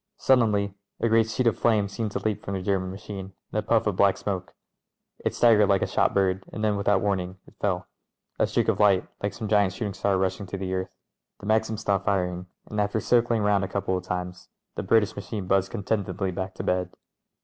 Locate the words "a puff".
3.59-3.85